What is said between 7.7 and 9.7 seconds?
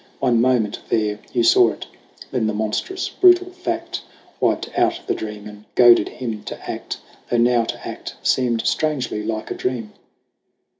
act seemed strangely like a